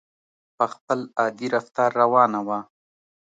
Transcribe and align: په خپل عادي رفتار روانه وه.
په 0.57 0.65
خپل 0.73 0.99
عادي 1.19 1.47
رفتار 1.55 1.89
روانه 2.01 2.39
وه. 2.47 2.59